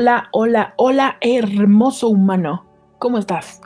Hola, 0.00 0.30
hola, 0.32 0.72
hola, 0.78 1.18
hermoso 1.20 2.08
humano. 2.08 2.64
¿Cómo 2.98 3.18
estás? 3.18 3.60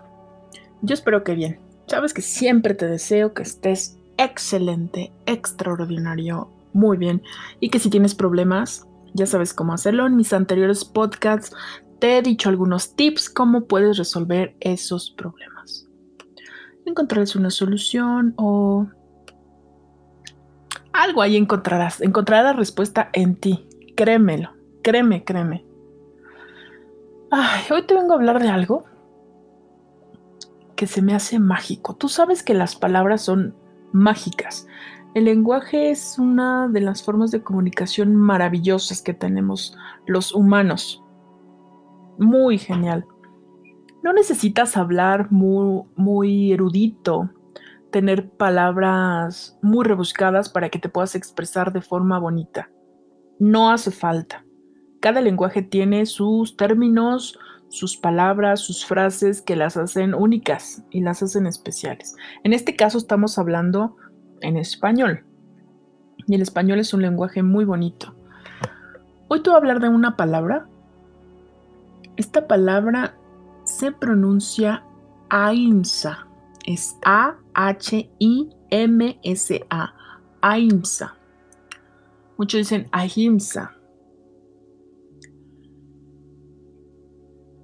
Yo 0.83 0.93
espero 0.93 1.23
que 1.23 1.37
bien. 1.37 1.61
Sabes 1.87 2.13
que 2.13 2.23
siempre 2.23 2.75
te 2.75 2.89
deseo 2.89 3.35
que 3.35 3.45
estés 3.45 4.01
excelente, 4.17 5.13
extraordinario, 5.27 6.51
muy 6.73 6.97
bien. 6.97 7.23
Y 7.61 7.71
que 7.71 7.79
si 7.79 7.89
tienes 7.89 8.17
problemas, 8.17 8.85
ya 9.13 9.27
sabes 9.27 9.55
cómo 9.55 9.75
hacerlo. 9.75 10.09
En 10.09 10.17
mis 10.17 10.33
anteriores 10.33 10.85
podcasts 10.85 11.55
te 12.01 12.19
he 12.19 12.23
dicho 12.23 12.49
algunos 12.49 12.97
tips 12.97 13.31
cómo 13.31 13.69
puedes 13.69 13.97
resolver 13.97 14.57
esos 14.59 15.13
problemas. 15.13 15.89
Encontrarás 16.85 17.37
una 17.37 17.51
solución 17.51 18.35
o 18.39 18.89
algo 20.93 21.23
ahí 21.23 21.37
encontrarás. 21.37 22.01
Encontrarás 22.01 22.57
respuesta 22.57 23.11
en 23.13 23.37
ti. 23.37 23.69
Créemelo. 23.95 24.51
Créeme, 24.83 25.23
créeme. 25.23 25.74
Hoy 27.71 27.83
te 27.87 27.95
vengo 27.95 28.13
a 28.13 28.17
hablar 28.17 28.41
de 28.41 28.49
algo 28.49 28.85
que 30.77 30.87
se 30.87 31.03
me 31.03 31.15
hace 31.15 31.39
mágico. 31.39 31.97
Tú 31.97 32.09
sabes 32.09 32.43
que 32.43 32.55
las 32.55 32.77
palabras 32.77 33.23
son 33.23 33.57
mágicas. 33.93 34.67
El 35.15 35.25
lenguaje 35.25 35.91
es 35.91 36.19
una 36.19 36.69
de 36.69 36.81
las 36.81 37.03
formas 37.03 37.31
de 37.31 37.43
comunicación 37.43 38.15
maravillosas 38.17 39.03
que 39.03 39.15
tenemos 39.15 39.77
los 40.07 40.35
humanos. 40.35 41.03
Muy 42.19 42.59
genial. 42.59 43.07
No 44.03 44.13
necesitas 44.13 44.77
hablar 44.77 45.31
muy, 45.31 45.85
muy 45.97 46.53
erudito, 46.53 47.31
tener 47.91 48.31
palabras 48.31 49.59
muy 49.63 49.85
rebuscadas 49.85 50.49
para 50.49 50.69
que 50.69 50.79
te 50.79 50.89
puedas 50.89 51.15
expresar 51.15 51.73
de 51.73 51.81
forma 51.81 52.19
bonita. 52.19 52.71
No 53.39 53.71
hace 53.71 53.91
falta. 53.91 54.44
Cada 55.05 55.21
lenguaje 55.21 55.61
tiene 55.61 56.07
sus 56.07 56.57
términos, 56.57 57.39
sus 57.69 57.95
palabras, 57.95 58.61
sus 58.61 58.87
frases 58.87 59.43
que 59.43 59.55
las 59.55 59.77
hacen 59.77 60.15
únicas 60.15 60.83
y 60.91 61.03
las 61.03 61.23
hacen 61.23 61.47
especiales. 61.47 62.17
En 62.43 62.55
este 62.55 62.75
caso 62.75 62.97
estamos 62.97 63.37
hablando 63.39 63.99
en 64.41 64.57
español. 64.57 65.27
Y 66.27 66.35
el 66.35 66.41
español 66.41 66.79
es 66.79 66.95
un 66.95 67.03
lenguaje 67.03 67.43
muy 67.43 67.67
bonito. 67.67 68.15
Hoy 69.29 69.43
te 69.43 69.51
voy 69.51 69.57
a 69.57 69.59
hablar 69.59 69.81
de 69.81 69.91
una 69.91 70.17
palabra. 70.17 70.67
Esta 72.17 72.49
palabra 72.49 73.15
se 73.65 73.93
pronuncia 73.93 74.87
AIMSA. 75.29 76.27
Es 76.65 76.97
A-H-I-M-S-A. 77.05 77.45
AIMSA. 80.41 81.15
Muchos 82.39 82.59
dicen 82.59 82.89
ahimsa. 82.91 83.75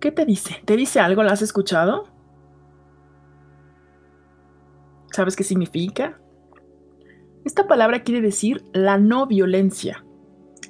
¿Qué 0.00 0.10
te 0.10 0.24
dice? 0.24 0.62
¿Te 0.64 0.76
dice 0.76 0.98
algo? 0.98 1.22
¿La 1.22 1.32
has 1.32 1.42
escuchado? 1.42 2.08
¿Sabes 5.12 5.36
qué 5.36 5.44
significa? 5.44 6.18
Esta 7.44 7.66
palabra 7.66 8.02
quiere 8.02 8.22
decir 8.22 8.64
la 8.72 8.96
no 8.96 9.26
violencia. 9.26 10.04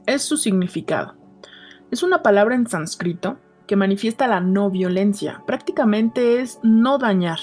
Es 0.07 0.23
su 0.23 0.37
significado. 0.37 1.15
Es 1.93 2.03
una 2.03 2.23
palabra 2.23 2.57
en 2.57 2.67
sánscrito 2.67 3.39
que 3.69 3.77
manifiesta 3.77 4.27
la 4.27 4.41
no 4.41 4.69
violencia. 4.69 5.45
Prácticamente 5.47 6.41
es 6.41 6.59
no 6.65 6.99
dañar, 6.99 7.39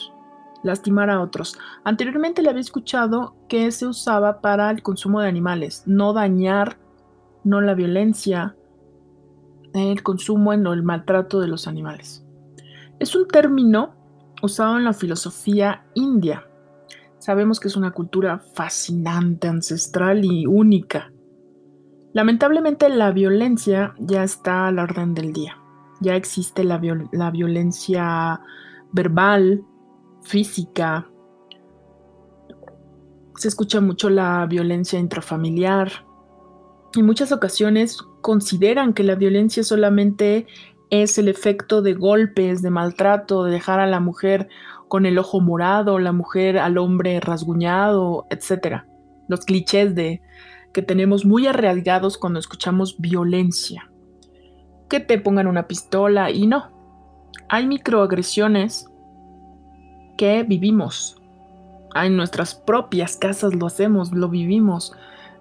lastimar 0.63 1.09
a 1.09 1.22
otros. 1.22 1.57
Anteriormente 1.85 2.41
le 2.41 2.50
había 2.50 2.61
escuchado 2.61 3.38
que 3.47 3.72
se 3.72 3.88
usaba 3.88 4.41
para 4.41 4.69
el 4.72 4.81
consumo 4.81 5.22
de 5.22 5.29
animales, 5.29 5.84
no 5.85 6.11
dañar, 6.11 6.78
no 7.45 7.61
la 7.61 7.75
violencia, 7.75 8.57
el 9.77 10.03
consumo 10.03 10.53
en 10.53 10.65
el 10.65 10.83
maltrato 10.83 11.39
de 11.39 11.47
los 11.47 11.67
animales. 11.67 12.25
Es 12.99 13.15
un 13.15 13.27
término 13.27 13.93
usado 14.41 14.77
en 14.77 14.85
la 14.85 14.93
filosofía 14.93 15.85
india. 15.93 16.45
Sabemos 17.19 17.59
que 17.59 17.67
es 17.67 17.75
una 17.75 17.91
cultura 17.91 18.39
fascinante, 18.39 19.47
ancestral 19.47 20.23
y 20.23 20.45
única. 20.45 21.11
Lamentablemente 22.13 22.89
la 22.89 23.11
violencia 23.11 23.93
ya 23.99 24.23
está 24.23 24.67
a 24.67 24.71
la 24.71 24.83
orden 24.83 25.13
del 25.13 25.33
día. 25.33 25.57
Ya 25.99 26.16
existe 26.16 26.63
la, 26.63 26.79
la 27.11 27.31
violencia 27.31 28.39
verbal, 28.91 29.63
física. 30.23 31.07
Se 33.35 33.47
escucha 33.47 33.81
mucho 33.81 34.09
la 34.09 34.45
violencia 34.47 34.99
intrafamiliar. 34.99 35.91
En 36.95 37.05
muchas 37.05 37.31
ocasiones 37.31 37.99
consideran 38.27 38.91
que 38.91 39.05
la 39.05 39.15
violencia 39.15 39.63
solamente 39.63 40.47
es 40.89 41.17
el 41.17 41.29
efecto 41.29 41.81
de 41.81 41.93
golpes, 41.93 42.61
de 42.61 42.69
maltrato, 42.69 43.45
de 43.45 43.53
dejar 43.53 43.79
a 43.79 43.88
la 43.88 44.01
mujer 44.01 44.49
con 44.89 45.05
el 45.05 45.17
ojo 45.17 45.39
morado, 45.39 45.97
la 45.97 46.11
mujer 46.11 46.57
al 46.57 46.77
hombre 46.77 47.21
rasguñado, 47.21 48.27
etc. 48.29 48.83
Los 49.29 49.45
clichés 49.45 49.95
de 49.95 50.21
que 50.73 50.81
tenemos 50.81 51.23
muy 51.23 51.47
arraigados 51.47 52.17
cuando 52.17 52.37
escuchamos 52.37 52.97
violencia. 52.99 53.89
Que 54.89 54.99
te 54.99 55.19
pongan 55.19 55.47
una 55.47 55.66
pistola 55.66 56.29
y 56.29 56.47
no. 56.47 56.69
Hay 57.47 57.66
microagresiones 57.66 58.89
que 60.17 60.43
vivimos. 60.43 61.16
En 61.95 62.17
nuestras 62.17 62.55
propias 62.55 63.16
casas 63.16 63.55
lo 63.55 63.67
hacemos, 63.67 64.11
lo 64.11 64.27
vivimos. 64.27 64.91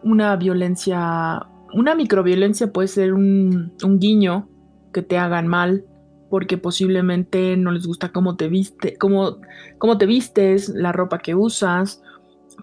Una 0.04 0.36
violencia 0.36 1.48
una 1.76 1.94
microviolencia 1.94 2.72
puede 2.72 2.88
ser 2.88 3.12
un, 3.12 3.74
guiño 3.98 4.48
que 4.94 5.02
te 5.02 5.18
hagan 5.18 5.46
mal 5.46 5.84
porque 6.30 6.56
posiblemente 6.56 7.54
no 7.58 7.70
les 7.70 7.86
gusta 7.86 8.12
cómo 8.12 8.36
te 8.36 8.48
viste, 8.48 8.96
cómo, 8.96 9.36
cómo 9.78 9.98
te 9.98 10.06
vistes, 10.06 10.70
la 10.70 10.90
ropa 10.92 11.18
que 11.18 11.34
usas, 11.34 12.02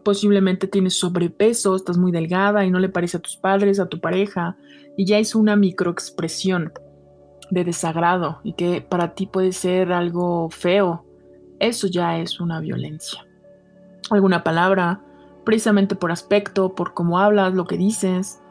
posiblemente 0.04 0.68
tienes 0.68 0.98
sobrepeso, 0.98 1.76
estás 1.76 1.98
muy 1.98 2.12
delgada 2.12 2.66
y 2.66 2.72
no 2.72 2.80
le 2.80 2.90
parece 2.90 3.18
a 3.18 3.20
tus 3.22 3.38
padres, 3.38 3.80
a 3.80 3.88
tu 3.88 4.02
pareja, 4.02 4.58
y 4.98 5.06
ya 5.06 5.20
es 5.20 5.36
una 5.36 5.56
microexpresión 5.56 6.74
de 7.52 7.64
desagrado 7.64 8.40
y 8.44 8.54
que 8.54 8.82
para 8.82 9.14
ti 9.14 9.28
puede 9.28 9.52
ser 9.52 9.94
algo 9.94 10.50
feo, 10.50 11.06
eso 11.60 11.86
ya 11.88 12.18
es 12.18 12.42
una 12.42 12.60
violencia. 12.60 13.26
Alguna 14.10 14.44
palabra, 14.44 15.02
precisamente 15.46 15.96
por 15.96 16.12
aspecto, 16.12 16.74
por 16.74 16.96
cómo 16.96 17.20
hablas, 17.20 17.54
lo 17.54 17.66
que 17.66 17.78
dices, 17.78 18.43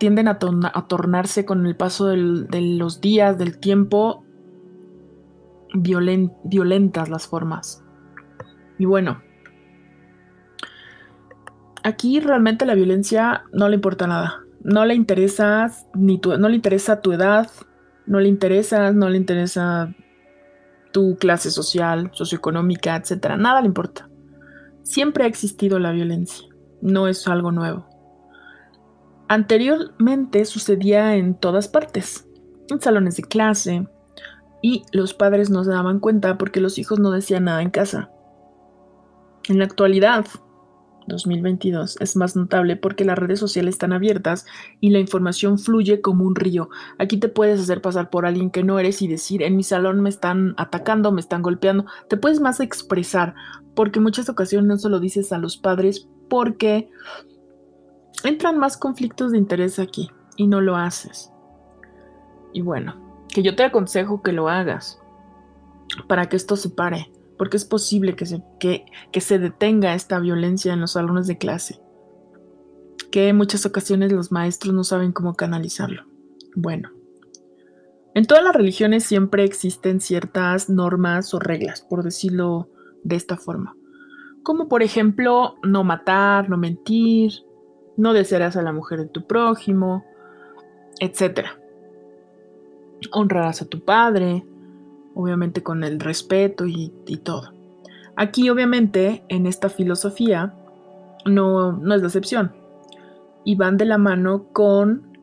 tienden 0.00 0.28
a, 0.28 0.38
tornarse 0.38 1.44
con 1.44 1.66
el 1.66 1.76
paso 1.76 2.06
de 2.06 2.16
los 2.16 3.02
días, 3.02 3.36
del 3.36 3.58
tiempo, 3.58 4.24
violentas 5.74 7.10
las 7.10 7.26
formas. 7.26 7.84
Y 8.78 8.86
bueno, 8.86 9.20
aquí 11.82 12.18
realmente 12.18 12.64
la 12.64 12.74
violencia 12.74 13.44
no 13.52 13.68
le 13.68 13.74
importa 13.74 14.06
nada. 14.06 14.40
No 14.64 14.86
le 14.86 14.94
interesa 14.94 15.70
ni 15.94 16.18
tu, 16.18 16.38
no 16.38 16.48
le 16.48 16.56
interesa 16.56 17.02
tu 17.02 17.12
edad, 17.12 17.50
no 18.06 18.20
le 18.20 18.28
interesa, 18.28 18.92
no 18.92 19.10
le 19.10 19.18
interesa 19.18 19.94
tu 20.92 21.16
clase 21.16 21.50
social, 21.50 22.10
socioeconómica, 22.14 22.96
etcétera. 22.96 23.36
Nada 23.36 23.60
le 23.60 23.66
importa. 23.66 24.08
Siempre 24.82 25.24
ha 25.24 25.26
existido 25.26 25.78
la 25.78 25.92
violencia. 25.92 26.48
No 26.80 27.06
es 27.06 27.28
algo 27.28 27.52
nuevo. 27.52 27.89
Anteriormente 29.30 30.44
sucedía 30.44 31.14
en 31.14 31.36
todas 31.36 31.68
partes, 31.68 32.26
en 32.68 32.80
salones 32.80 33.16
de 33.16 33.22
clase, 33.22 33.86
y 34.60 34.82
los 34.90 35.14
padres 35.14 35.50
no 35.50 35.62
se 35.62 35.70
daban 35.70 36.00
cuenta 36.00 36.36
porque 36.36 36.60
los 36.60 36.78
hijos 36.78 36.98
no 36.98 37.12
decían 37.12 37.44
nada 37.44 37.62
en 37.62 37.70
casa. 37.70 38.10
En 39.48 39.60
la 39.60 39.66
actualidad, 39.66 40.26
2022, 41.06 41.98
es 42.00 42.16
más 42.16 42.34
notable 42.34 42.74
porque 42.74 43.04
las 43.04 43.20
redes 43.20 43.38
sociales 43.38 43.76
están 43.76 43.92
abiertas 43.92 44.46
y 44.80 44.90
la 44.90 44.98
información 44.98 45.60
fluye 45.60 46.00
como 46.00 46.24
un 46.24 46.34
río. 46.34 46.68
Aquí 46.98 47.16
te 47.16 47.28
puedes 47.28 47.60
hacer 47.60 47.80
pasar 47.80 48.10
por 48.10 48.26
alguien 48.26 48.50
que 48.50 48.64
no 48.64 48.80
eres 48.80 49.00
y 49.00 49.06
decir, 49.06 49.44
en 49.44 49.56
mi 49.56 49.62
salón 49.62 50.00
me 50.00 50.08
están 50.08 50.54
atacando, 50.56 51.12
me 51.12 51.20
están 51.20 51.42
golpeando. 51.42 51.84
Te 52.08 52.16
puedes 52.16 52.40
más 52.40 52.58
expresar 52.58 53.36
porque 53.76 54.00
muchas 54.00 54.28
ocasiones 54.28 54.66
no 54.66 54.76
se 54.76 54.88
lo 54.88 54.98
dices 54.98 55.32
a 55.32 55.38
los 55.38 55.56
padres 55.56 56.08
porque 56.28 56.90
entran 58.24 58.58
más 58.58 58.76
conflictos 58.76 59.32
de 59.32 59.38
interés 59.38 59.78
aquí 59.78 60.10
y 60.36 60.46
no 60.46 60.60
lo 60.60 60.76
haces. 60.76 61.32
Y 62.52 62.62
bueno, 62.62 62.96
que 63.28 63.42
yo 63.42 63.54
te 63.54 63.64
aconsejo 63.64 64.22
que 64.22 64.32
lo 64.32 64.48
hagas 64.48 65.00
para 66.08 66.28
que 66.28 66.36
esto 66.36 66.56
se 66.56 66.70
pare, 66.70 67.10
porque 67.38 67.56
es 67.56 67.64
posible 67.64 68.16
que 68.16 68.26
se, 68.26 68.42
que, 68.58 68.86
que 69.12 69.20
se 69.20 69.38
detenga 69.38 69.94
esta 69.94 70.18
violencia 70.18 70.72
en 70.72 70.80
los 70.80 70.92
salones 70.92 71.26
de 71.26 71.38
clase, 71.38 71.80
que 73.10 73.28
en 73.28 73.36
muchas 73.36 73.66
ocasiones 73.66 74.12
los 74.12 74.32
maestros 74.32 74.74
no 74.74 74.84
saben 74.84 75.12
cómo 75.12 75.34
canalizarlo. 75.34 76.04
Bueno, 76.54 76.90
en 78.14 78.26
todas 78.26 78.42
las 78.42 78.54
religiones 78.54 79.04
siempre 79.04 79.44
existen 79.44 80.00
ciertas 80.00 80.68
normas 80.68 81.32
o 81.32 81.38
reglas, 81.38 81.82
por 81.82 82.02
decirlo 82.02 82.68
de 83.04 83.16
esta 83.16 83.36
forma, 83.36 83.76
como 84.42 84.68
por 84.68 84.82
ejemplo 84.82 85.56
no 85.62 85.84
matar, 85.84 86.48
no 86.50 86.56
mentir, 86.56 87.32
no 88.00 88.14
desearás 88.14 88.56
a 88.56 88.62
la 88.62 88.72
mujer 88.72 89.00
de 89.00 89.06
tu 89.06 89.26
prójimo, 89.26 90.04
etc. 91.00 91.46
honrarás 93.12 93.62
a 93.62 93.66
tu 93.66 93.84
padre, 93.84 94.44
obviamente 95.14 95.62
con 95.62 95.84
el 95.84 96.00
respeto 96.00 96.66
y, 96.66 96.90
todo. 97.22 97.52
Aquí 98.16 98.48
obviamente 98.48 99.22
en 99.28 99.46
esta 99.46 99.68
filosofía 99.68 100.54
no, 101.26 101.72
no 101.72 101.94
es 101.94 102.00
la 102.00 102.06
excepción 102.08 102.52
y 103.44 103.56
van 103.56 103.76
de 103.76 103.84
la 103.84 103.98
mano 103.98 104.48
con 104.52 105.18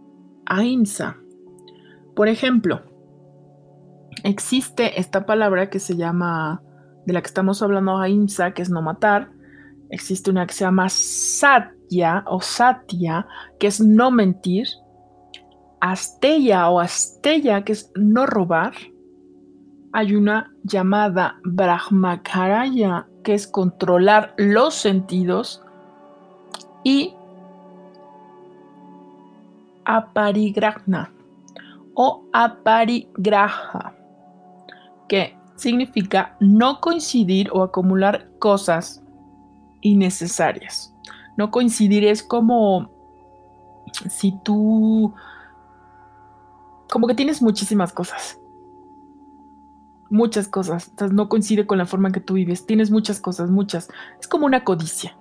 ahimsa. 0.45 1.18
Por 2.15 2.27
ejemplo, 2.27 2.81
existe 4.24 5.00
esta 5.00 5.25
palabra 5.25 5.69
que 5.69 5.79
se 5.79 5.95
llama, 5.95 6.62
de 7.06 7.13
la 7.13 7.21
que 7.21 7.27
estamos 7.27 7.62
hablando 7.62 7.97
ahimsa, 7.97 8.51
que 8.51 8.62
es 8.62 8.69
no 8.69 8.81
matar. 8.81 9.31
Existe 9.89 10.30
una 10.30 10.45
que 10.45 10.54
se 10.54 10.66
llama 10.66 10.89
satya 10.89 12.24
o 12.28 12.42
satya, 12.42 13.28
que 13.60 13.68
es 13.68 13.80
no 13.80 14.12
mentir. 14.12 14.68
Astella 15.80 16.69
o 16.69 16.80
astella, 16.80 17.63
que 17.63 17.74
es 17.74 17.92
no 17.95 18.25
robar 18.25 18.74
hay 19.98 20.16
una 20.16 20.54
llamada 20.63 21.39
Brahmakaraya, 21.44 23.07
que 23.24 23.34
es 23.34 23.48
controlar 23.48 24.36
los 24.38 24.75
sentidos, 24.75 25.63
y 26.84 27.16
Aparigrahna 29.86 31.12
o 31.95 32.25
Aparigraha, 32.31 33.95
que 35.07 35.36
significa 35.56 36.36
no 36.39 36.80
coincidir 36.80 37.50
o 37.51 37.63
acumular 37.63 38.30
cosas 38.38 39.04
innecesarias. 39.81 40.94
No 41.38 41.51
coincidir 41.51 42.06
es 42.06 42.24
como 42.24 42.89
si 44.09 44.38
tú, 44.44 45.13
como 46.91 47.07
que 47.07 47.15
tienes 47.15 47.41
muchísimas 47.41 47.94
cosas 47.94 48.39
muchas 50.09 50.47
cosas. 50.47 50.91
no 51.12 51.29
coincide 51.29 51.65
con 51.65 51.77
la 51.77 51.85
forma 51.85 52.09
en 52.09 52.13
que 52.13 52.19
tú 52.19 52.35
vives. 52.35 52.65
Tienes 52.65 52.91
muchas 52.91 53.19
cosas, 53.19 53.50
muchas. 53.50 53.89
Es 54.19 54.27
como 54.27 54.45
una 54.45 54.63
codicia. 54.63 55.15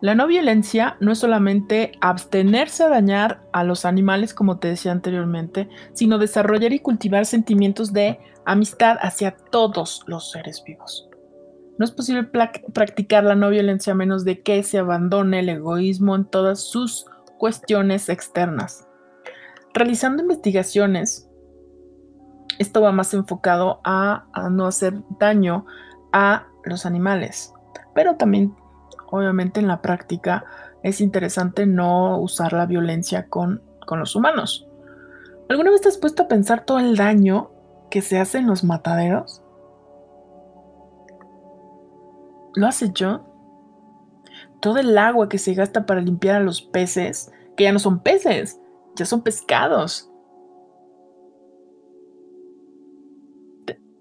La 0.00 0.14
no 0.14 0.26
violencia 0.26 0.96
no 1.00 1.12
es 1.12 1.18
solamente 1.18 1.92
abstenerse 2.00 2.84
a 2.84 2.88
dañar 2.88 3.42
a 3.52 3.64
los 3.64 3.86
animales, 3.86 4.34
como 4.34 4.58
te 4.58 4.68
decía 4.68 4.92
anteriormente, 4.92 5.70
sino 5.94 6.18
desarrollar 6.18 6.72
y 6.74 6.80
cultivar 6.80 7.24
sentimientos 7.24 7.92
de 7.94 8.20
amistad 8.44 8.98
hacia 9.00 9.34
todos 9.34 10.04
los 10.06 10.30
seres 10.30 10.62
vivos. 10.64 11.08
No 11.78 11.84
es 11.84 11.90
posible 11.90 12.24
practicar 12.72 13.24
la 13.24 13.34
no 13.34 13.50
violencia 13.50 13.92
a 13.92 13.96
menos 13.96 14.24
de 14.24 14.42
que 14.42 14.62
se 14.62 14.78
abandone 14.78 15.40
el 15.40 15.48
egoísmo 15.48 16.16
en 16.16 16.24
todas 16.24 16.60
sus 16.60 17.06
cuestiones 17.38 18.08
externas. 18.08 18.88
Realizando 19.74 20.22
investigaciones 20.22 21.26
esto 22.58 22.80
va 22.80 22.92
más 22.92 23.12
enfocado 23.14 23.80
a, 23.84 24.26
no 24.50 24.66
hacer 24.66 24.94
daño 25.18 25.66
a 26.12 26.46
los 26.64 26.86
animales. 26.86 27.52
Pero 27.94 28.16
también, 28.16 28.54
obviamente, 29.10 29.60
en 29.60 29.68
la 29.68 29.82
práctica 29.82 30.44
es 30.82 31.00
interesante 31.00 31.66
no 31.66 32.18
usar 32.18 32.52
la 32.52 32.66
violencia 32.66 33.28
con, 33.28 33.62
con 33.86 33.98
los 33.98 34.16
humanos. 34.16 34.66
¿Alguna 35.48 35.70
vez 35.70 35.82
te 35.82 35.88
has 35.88 35.98
puesto 35.98 36.24
a 36.24 36.28
pensar 36.28 36.64
todo 36.64 36.78
el 36.78 36.96
daño 36.96 37.50
que 37.90 38.02
se 38.02 38.18
hace 38.18 38.38
en 38.38 38.46
los 38.46 38.64
mataderos? 38.64 39.42
¿Lo 42.56 42.66
has 42.66 42.80
hecho? 42.80 43.22
Todo 44.60 44.78
el 44.78 44.96
agua 44.96 45.28
que 45.28 45.36
se 45.36 45.52
gasta 45.52 45.84
para 45.84 46.00
limpiar 46.00 46.36
a 46.36 46.44
los 46.44 46.62
peces, 46.62 47.30
que 47.54 47.64
ya 47.64 47.72
no 47.72 47.78
son 47.78 48.00
peces, 48.00 48.58
ya 48.96 49.04
son 49.04 49.22
pescados. 49.22 50.10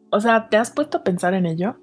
O 0.09 0.21
sea, 0.21 0.47
¿te 0.47 0.55
has 0.55 0.71
puesto 0.71 0.99
a 0.99 1.03
pensar 1.03 1.33
en 1.33 1.45
ello? 1.45 1.75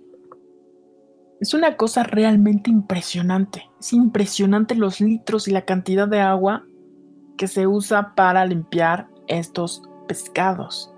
Es 1.41 1.53
una 1.53 1.77
cosa 1.77 2.05
realmente 2.05 2.71
impresionante. 2.71 3.69
Es 3.79 3.93
impresionante 3.93 4.75
los 4.75 4.99
litros 5.03 5.49
y 5.49 5.51
la 5.51 5.67
cantidad 5.67 6.09
de 6.09 6.21
agua 6.21 6.65
que 7.37 7.49
se 7.49 7.67
usa 7.67 8.15
para 8.15 8.47
limpiar 8.47 9.09
estos 9.27 9.83
pescados. 10.09 10.91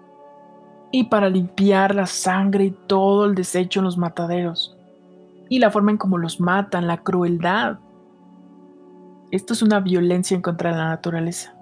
Y 0.93 1.05
para 1.05 1.29
limpiar 1.29 1.97
la 1.97 2.07
sangre 2.07 2.67
y 2.67 2.71
todo 2.87 3.25
el 3.25 3.35
desecho 3.35 3.81
en 3.81 3.87
los 3.87 3.99
mataderos. 3.99 4.74
Y 5.49 5.59
la 5.59 5.71
forma 5.71 5.91
en 5.91 5.99
cómo 5.99 6.19
los 6.19 6.41
matan, 6.41 6.87
la 6.87 6.99
crueldad. 6.99 7.79
Esto 9.31 9.53
es 9.53 9.63
una 9.63 9.81
violencia 9.81 10.35
en 10.35 10.43
contra 10.43 10.71
de 10.71 10.79
la 10.79 10.89
naturaleza. 10.89 11.55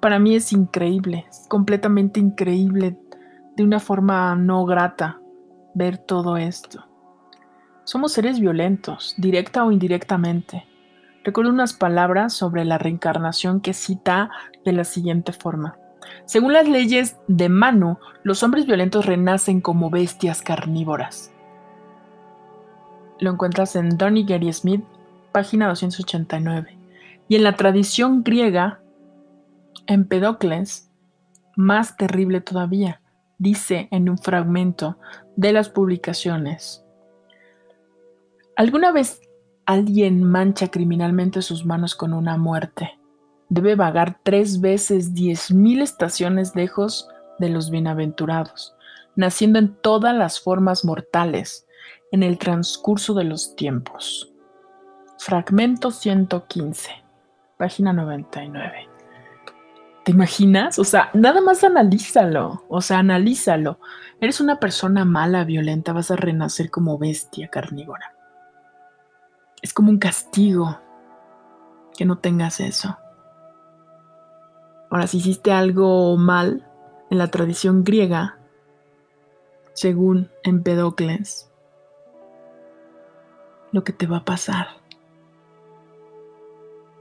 Para 0.00 0.18
mí 0.18 0.34
es 0.34 0.52
increíble, 0.52 1.26
completamente 1.48 2.20
increíble 2.20 2.98
de 3.56 3.64
una 3.64 3.80
forma 3.80 4.34
no 4.34 4.64
grata 4.64 5.20
ver 5.74 5.98
todo 5.98 6.36
esto. 6.36 6.86
Somos 7.84 8.12
seres 8.12 8.40
violentos, 8.40 9.14
directa 9.18 9.64
o 9.64 9.72
indirectamente. 9.72 10.64
Recuerdo 11.24 11.50
unas 11.50 11.74
palabras 11.74 12.32
sobre 12.32 12.64
la 12.64 12.78
reencarnación 12.78 13.60
que 13.60 13.74
cita 13.74 14.30
de 14.64 14.72
la 14.72 14.84
siguiente 14.84 15.32
forma. 15.32 15.76
Según 16.24 16.52
las 16.54 16.68
leyes 16.68 17.18
de 17.28 17.48
Manu, 17.48 17.98
los 18.22 18.42
hombres 18.42 18.66
violentos 18.66 19.06
renacen 19.06 19.60
como 19.60 19.90
bestias 19.90 20.40
carnívoras. 20.40 21.32
Lo 23.20 23.30
encuentras 23.30 23.76
en 23.76 23.98
Donny 23.98 24.24
Gary 24.24 24.50
Smith, 24.50 24.82
página 25.30 25.68
289. 25.68 26.78
Y 27.28 27.36
en 27.36 27.44
la 27.44 27.54
tradición 27.54 28.24
griega, 28.24 28.80
Empedocles, 29.86 30.90
más 31.54 31.98
terrible 31.98 32.40
todavía, 32.40 33.02
dice 33.38 33.88
en 33.90 34.08
un 34.08 34.16
fragmento 34.16 34.96
de 35.36 35.52
las 35.52 35.68
publicaciones. 35.68 36.82
¿Alguna 38.56 38.90
vez 38.90 39.20
alguien 39.66 40.24
mancha 40.24 40.68
criminalmente 40.68 41.42
sus 41.42 41.66
manos 41.66 41.94
con 41.94 42.14
una 42.14 42.38
muerte? 42.38 42.98
Debe 43.50 43.74
vagar 43.74 44.18
tres 44.22 44.62
veces 44.62 45.12
diez 45.12 45.52
mil 45.52 45.82
estaciones 45.82 46.56
lejos 46.56 47.06
de 47.38 47.50
los 47.50 47.70
bienaventurados, 47.70 48.74
naciendo 49.14 49.58
en 49.58 49.76
todas 49.82 50.16
las 50.16 50.40
formas 50.40 50.86
mortales 50.86 51.66
en 52.12 52.22
el 52.22 52.38
transcurso 52.38 53.14
de 53.14 53.24
los 53.24 53.54
tiempos. 53.56 54.32
Fragmento 55.18 55.90
115, 55.90 56.90
página 57.56 57.92
99. 57.92 58.88
¿Te 60.04 60.12
imaginas? 60.12 60.78
O 60.78 60.84
sea, 60.84 61.10
nada 61.12 61.40
más 61.40 61.62
analízalo. 61.62 62.64
O 62.68 62.80
sea, 62.80 62.98
analízalo. 62.98 63.78
Eres 64.20 64.40
una 64.40 64.58
persona 64.58 65.04
mala, 65.04 65.44
violenta, 65.44 65.92
vas 65.92 66.10
a 66.10 66.16
renacer 66.16 66.70
como 66.70 66.98
bestia 66.98 67.48
carnívora. 67.48 68.14
Es 69.62 69.74
como 69.74 69.90
un 69.90 69.98
castigo 69.98 70.80
que 71.96 72.06
no 72.06 72.18
tengas 72.18 72.60
eso. 72.60 72.98
Ahora, 74.90 75.06
si 75.06 75.18
hiciste 75.18 75.52
algo 75.52 76.16
mal 76.16 76.66
en 77.10 77.18
la 77.18 77.28
tradición 77.28 77.84
griega, 77.84 78.38
según 79.74 80.30
Empedocles, 80.42 81.49
lo 83.72 83.84
que 83.84 83.92
te 83.92 84.06
va 84.06 84.18
a 84.18 84.24
pasar 84.24 84.80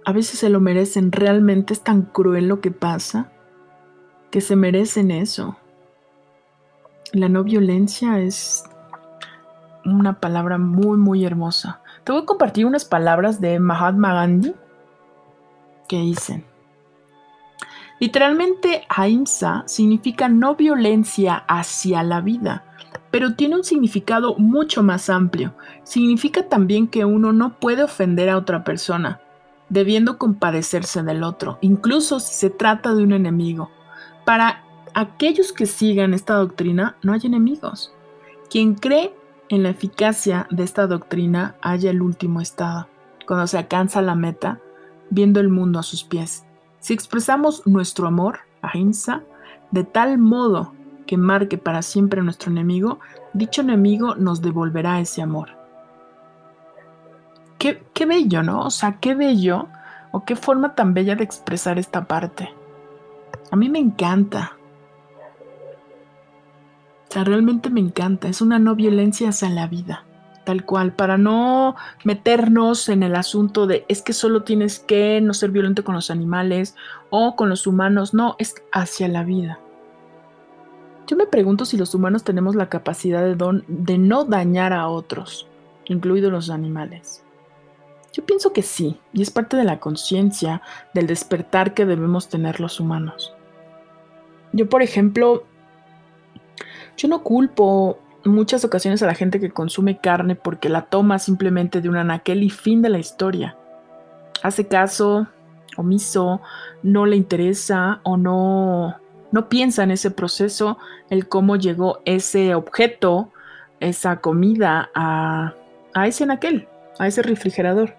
a 0.10 0.12
veces 0.12 0.40
se 0.40 0.50
lo 0.50 0.60
merecen. 0.60 1.12
Realmente 1.12 1.72
es 1.72 1.82
tan 1.82 2.02
cruel 2.02 2.48
lo 2.48 2.62
que 2.62 2.72
pasa 2.72 3.32
que 4.32 4.42
se 4.42 4.56
merecen 4.56 5.12
eso. 5.12 5.58
La 7.14 7.30
no 7.30 7.44
violencia 7.44 8.20
es 8.20 8.64
una 9.86 10.20
palabra 10.20 10.58
muy, 10.58 10.98
muy 10.98 11.26
hermosa. 11.26 11.82
Te 12.04 12.12
voy 12.12 12.24
a 12.24 12.26
compartir 12.26 12.66
unas 12.66 12.86
palabras 12.86 13.40
de 13.40 13.60
Mahatma 13.60 14.16
Gandhi 14.16 14.56
que 15.88 15.98
dicen. 15.98 16.44
Literalmente, 18.00 18.86
ahimsa 18.90 19.64
significa 19.68 20.28
no 20.28 20.56
violencia 20.56 21.36
hacia 21.48 22.02
la 22.02 22.22
vida, 22.22 22.64
pero 23.12 23.36
tiene 23.36 23.56
un 23.56 23.64
significado 23.64 24.36
mucho 24.36 24.84
más 24.84 25.10
amplio. 25.10 25.54
Significa 25.84 26.48
también 26.48 26.88
que 26.88 27.06
uno 27.06 27.34
no 27.34 27.60
puede 27.60 27.84
ofender 27.84 28.30
a 28.30 28.38
otra 28.38 28.64
persona, 28.64 29.22
debiendo 29.70 30.18
compadecerse 30.18 31.04
del 31.04 31.24
otro, 31.24 31.58
incluso 31.62 32.20
si 32.20 32.34
se 32.34 32.50
trata 32.50 32.94
de 32.94 33.04
un 33.04 33.14
enemigo. 33.14 33.70
Para 34.26 34.64
aquellos 34.94 35.54
que 35.54 35.66
sigan 35.66 36.14
esta 36.14 36.36
doctrina, 36.36 36.98
no 37.04 37.14
hay 37.14 37.22
enemigos. 37.24 37.94
Quien 38.50 38.76
cree 38.76 39.14
en 39.50 39.64
la 39.64 39.70
eficacia 39.70 40.48
de 40.52 40.64
esta 40.64 40.88
doctrina 40.88 41.56
halla 41.62 41.90
el 41.90 42.02
último 42.02 42.42
estado, 42.42 42.88
cuando 43.26 43.48
se 43.48 43.58
alcanza 43.58 44.02
la 44.02 44.16
meta, 44.16 44.60
viendo 45.10 45.40
el 45.40 45.50
mundo 45.50 45.80
a 45.80 45.84
sus 45.84 46.04
pies. 46.04 46.46
Si 46.80 46.94
expresamos 46.94 47.66
nuestro 47.66 48.08
amor, 48.08 48.40
ahimsa, 48.62 49.24
de 49.72 49.84
tal 49.84 50.18
modo 50.18 50.74
que 51.10 51.18
marque 51.18 51.58
para 51.58 51.82
siempre 51.82 52.22
a 52.22 52.24
nuestro 52.24 52.52
enemigo, 52.52 53.00
dicho 53.34 53.62
enemigo 53.62 54.14
nos 54.14 54.44
devolverá 54.44 55.00
ese 55.00 55.24
amor 55.24 55.60
qué, 57.60 58.06
bello, 58.06 58.42
¿no? 58.42 58.66
O 58.66 58.70
sea, 58.70 59.00
qué 59.00 59.14
bello 59.14 59.68
o 60.12 60.26
qué 60.26 60.36
forma 60.36 60.74
tan 60.76 60.94
bella 60.94 61.16
de 61.16 61.24
expresar 61.24 61.78
esta 61.78 62.06
parte. 62.06 62.50
A 63.52 63.56
mí 63.56 63.70
me 63.70 63.80
encanta. 63.80 64.54
O 67.08 67.12
sea, 67.12 67.24
realmente 67.24 67.70
me 67.70 67.82
encanta. 67.82 68.28
Es 68.28 68.42
una 68.42 68.60
no 68.60 68.76
violencia 68.76 69.30
hacia 69.30 69.50
la 69.50 69.68
vida. 69.68 70.06
Tal 70.46 70.66
cual, 70.66 70.94
para 70.94 71.18
no 71.18 71.76
meternos 72.04 72.90
en 72.90 73.04
el 73.04 73.16
asunto 73.16 73.68
de 73.68 73.86
es 73.88 74.02
que 74.02 74.14
solo 74.14 74.44
tienes 74.44 74.80
que 74.80 75.22
no 75.22 75.34
ser 75.34 75.52
violento 75.52 75.84
con 75.84 75.96
los 75.96 76.10
animales 76.10 76.76
o 77.10 77.36
con 77.36 77.50
los 77.50 77.68
humanos. 77.68 78.14
No, 78.14 78.36
es 78.40 78.56
hacia 78.72 79.08
la 79.10 79.24
vida. 79.24 79.60
Yo 81.10 81.18
me 81.18 81.26
pregunto 81.26 81.66
si 81.66 81.76
los 81.76 81.96
humanos 81.96 82.24
tenemos 82.24 82.54
la 82.54 82.70
capacidad 82.70 83.24
de, 83.24 83.64
de 83.68 83.98
no 83.98 84.26
dañar 84.26 84.74
a 84.74 84.88
otros, 84.90 85.48
incluidos 85.86 86.32
los 86.32 86.52
animales. 86.52 87.24
Yo 88.14 88.24
pienso 88.24 88.54
que 88.54 88.62
sí, 88.62 89.00
y 89.12 89.24
es 89.24 89.32
parte 89.32 89.58
de 89.58 89.64
la 89.64 89.80
conciencia, 89.80 90.62
del 90.94 91.08
despertar 91.08 91.74
que 91.74 91.88
debemos 91.88 92.30
tener 92.30 92.60
los 92.60 92.80
humanos. 92.80 93.34
Yo, 94.54 94.70
por 94.70 94.84
ejemplo, 94.84 95.46
yo 96.96 97.08
no 97.08 97.24
culpo 97.24 97.98
muchas 98.24 98.64
ocasiones 98.64 99.02
a 99.02 99.08
la 99.08 99.16
gente 99.16 99.40
que 99.40 99.50
consume 99.50 99.98
carne 99.98 100.36
porque 100.36 100.70
la 100.70 100.84
toma 100.84 101.18
simplemente 101.18 101.82
de 101.82 101.90
un 101.90 101.98
anaquel 101.98 102.44
y 102.44 102.52
fin 102.52 102.84
de 102.84 102.90
la 102.90 103.00
historia. 103.00 103.58
Hace 104.44 104.68
caso, 104.68 105.26
omiso, 105.76 106.40
no 106.84 107.08
le 107.08 107.16
interesa 107.16 108.00
o 108.04 108.16
no 108.16 109.00
no 109.32 109.50
piensa 109.50 109.84
en 109.84 109.92
ese 109.92 110.12
proceso, 110.12 110.78
el 111.10 111.28
cómo 111.28 111.56
llegó 111.56 112.02
ese 112.06 112.56
objeto, 112.56 113.32
esa 113.80 114.22
comida 114.22 114.90
a, 114.96 115.54
a 115.94 116.08
ese 116.08 116.24
anaquel, 116.24 116.68
a 116.98 117.08
ese 117.08 117.22
refrigerador. 117.22 117.96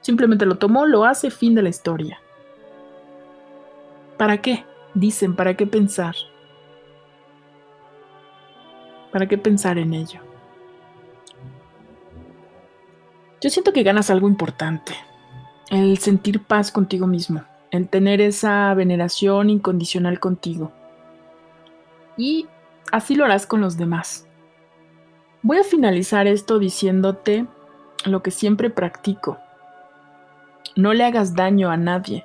Simplemente 0.00 0.46
lo 0.46 0.58
tomó, 0.58 0.86
lo 0.86 1.04
hace, 1.04 1.30
fin 1.30 1.54
de 1.54 1.62
la 1.62 1.70
historia. 1.70 2.20
¿Para 4.16 4.38
qué? 4.38 4.64
Dicen, 4.94 5.34
¿para 5.36 5.54
qué 5.54 5.66
pensar? 5.66 6.14
¿Para 9.12 9.26
qué 9.26 9.38
pensar 9.38 9.78
en 9.78 9.94
ello? 9.94 10.20
Yo 13.40 13.48
siento 13.48 13.72
que 13.72 13.84
ganas 13.84 14.10
algo 14.10 14.28
importante, 14.28 14.92
el 15.70 15.98
sentir 15.98 16.42
paz 16.42 16.72
contigo 16.72 17.06
mismo 17.06 17.44
el 17.70 17.88
tener 17.88 18.20
esa 18.20 18.72
veneración 18.74 19.50
incondicional 19.50 20.20
contigo. 20.20 20.72
Y 22.16 22.46
así 22.90 23.14
lo 23.14 23.24
harás 23.24 23.46
con 23.46 23.60
los 23.60 23.76
demás. 23.76 24.26
Voy 25.42 25.58
a 25.58 25.64
finalizar 25.64 26.26
esto 26.26 26.58
diciéndote 26.58 27.46
lo 28.04 28.22
que 28.22 28.30
siempre 28.30 28.70
practico. 28.70 29.38
No 30.76 30.94
le 30.94 31.04
hagas 31.04 31.34
daño 31.34 31.70
a 31.70 31.76
nadie. 31.76 32.24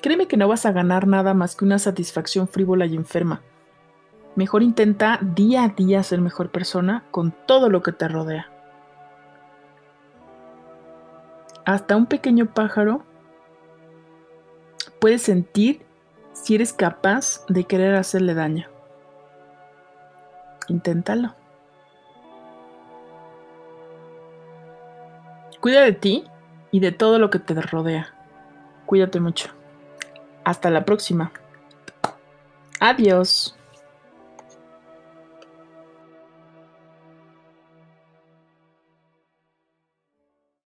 Créeme 0.00 0.26
que 0.26 0.36
no 0.36 0.48
vas 0.48 0.66
a 0.66 0.72
ganar 0.72 1.06
nada 1.06 1.34
más 1.34 1.56
que 1.56 1.64
una 1.64 1.78
satisfacción 1.78 2.48
frívola 2.48 2.86
y 2.86 2.94
enferma. 2.94 3.42
Mejor 4.36 4.62
intenta 4.62 5.18
día 5.20 5.64
a 5.64 5.68
día 5.68 6.02
ser 6.02 6.20
mejor 6.20 6.50
persona 6.50 7.04
con 7.10 7.34
todo 7.46 7.68
lo 7.68 7.82
que 7.82 7.92
te 7.92 8.06
rodea. 8.06 8.48
Hasta 11.64 11.96
un 11.96 12.06
pequeño 12.06 12.46
pájaro 12.46 13.02
puedes 15.00 15.22
sentir 15.22 15.82
si 16.32 16.54
eres 16.54 16.72
capaz 16.72 17.44
de 17.48 17.64
querer 17.64 17.94
hacerle 17.94 18.34
daño. 18.34 18.68
Inténtalo. 20.68 21.34
Cuida 25.60 25.82
de 25.82 25.92
ti 25.92 26.24
y 26.70 26.80
de 26.80 26.92
todo 26.92 27.18
lo 27.18 27.30
que 27.30 27.38
te 27.38 27.54
rodea. 27.54 28.14
Cuídate 28.86 29.20
mucho. 29.20 29.50
Hasta 30.44 30.70
la 30.70 30.84
próxima. 30.84 31.32
Adiós. 32.80 33.57